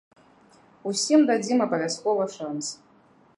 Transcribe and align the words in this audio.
Усім 0.91 1.25
дадзім 1.31 1.61
абавязкова 1.67 2.23
шанс. 2.39 2.65